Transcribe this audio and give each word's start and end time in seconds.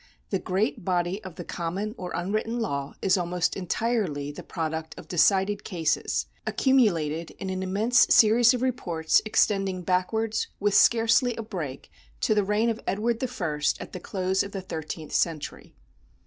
The 0.31 0.39
great 0.39 0.83
body 0.83 1.23
of 1.23 1.35
the 1.35 1.43
common 1.43 1.93
or 1.95 2.11
unwritten 2.15 2.59
law 2.59 2.95
is 3.03 3.17
almost 3.17 3.55
entirely 3.55 4.31
the 4.31 4.41
pro 4.41 4.67
duct 4.67 4.97
of 4.97 5.07
decided 5.07 5.63
cases, 5.63 6.25
accumulated 6.47 7.29
in 7.37 7.51
an 7.51 7.61
immense 7.61 8.07
series 8.09 8.51
of 8.55 8.63
reports 8.63 9.21
extending 9.25 9.83
backwards 9.83 10.47
with 10.59 10.73
scarcely 10.73 11.35
a 11.35 11.43
break 11.43 11.91
to 12.21 12.33
the 12.33 12.43
reign 12.43 12.71
of 12.71 12.81
Edward 12.87 13.19
the 13.19 13.27
First 13.27 13.79
at 13.79 13.93
the 13.93 13.99
close 13.99 14.41
of 14.41 14.53
the 14.53 14.61
thirteenth 14.61 15.13
century. 15.13 15.75